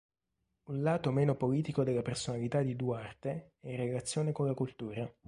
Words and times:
Un 0.69 0.81
lato 0.81 1.11
meno 1.11 1.35
politico 1.35 1.83
della 1.83 2.01
personalità 2.01 2.63
di 2.63 2.75
Duarte 2.75 3.51
è 3.59 3.69
in 3.69 3.77
relazione 3.77 4.31
con 4.31 4.47
la 4.47 4.55
cultura. 4.55 5.07